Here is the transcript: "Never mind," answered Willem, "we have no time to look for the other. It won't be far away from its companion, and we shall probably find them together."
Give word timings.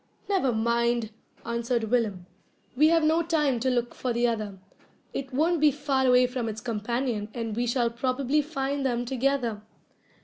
"Never 0.27 0.51
mind," 0.51 1.11
answered 1.45 1.83
Willem, 1.91 2.25
"we 2.75 2.87
have 2.87 3.03
no 3.03 3.21
time 3.21 3.59
to 3.59 3.69
look 3.69 3.93
for 3.93 4.11
the 4.11 4.25
other. 4.27 4.57
It 5.13 5.31
won't 5.31 5.61
be 5.61 5.69
far 5.69 6.07
away 6.07 6.25
from 6.25 6.49
its 6.49 6.59
companion, 6.59 7.29
and 7.35 7.55
we 7.55 7.67
shall 7.67 7.91
probably 7.91 8.41
find 8.41 8.83
them 8.83 9.05
together." 9.05 9.61